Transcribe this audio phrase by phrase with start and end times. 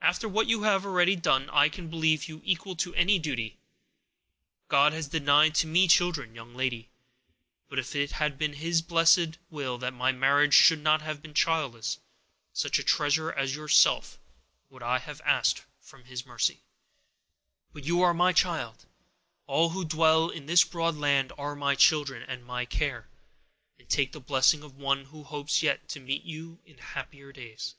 [0.00, 3.58] After what you have already done, I can believe you equal to any duty.
[4.68, 6.90] God has denied to me children, young lady;
[7.68, 11.34] but if it had been His blessed will that my marriage should not have been
[11.34, 11.98] childless,
[12.52, 14.20] such a treasure as yourself
[14.70, 16.62] would I have asked from His mercy.
[17.72, 18.86] But you are my child:
[19.48, 23.08] all who dwell in this broad land are my children, and my care;
[23.76, 27.74] and take the blessing of one who hopes yet to meet you in happier days."